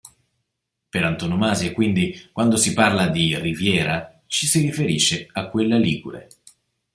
Per 0.89 1.03
antonomasia, 1.03 1.73
quindi 1.73 2.19
quando 2.31 2.55
si 2.55 2.73
parla 2.73 3.07
di 3.07 3.37
"Riviera", 3.37 4.23
ci 4.25 4.47
si 4.47 4.61
riferisce 4.61 5.27
a 5.33 5.47
quella 5.47 5.77
ligure. 5.77 6.27